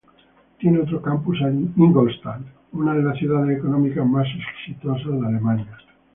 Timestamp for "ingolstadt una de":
1.77-3.03